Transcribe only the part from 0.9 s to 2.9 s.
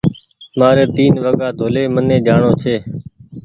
تين وگآ ڊولي مني جآڻو ڇي